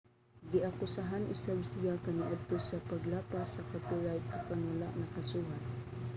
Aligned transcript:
giakusahan 0.51 1.23
usab 1.33 1.59
siya 1.71 1.93
kaniadto 2.03 2.57
sa 2.67 2.77
paglapas 2.89 3.47
sa 3.53 3.61
copyright 3.71 4.25
apan 4.37 4.59
wala 4.69 4.87
nakasuhan 4.99 5.63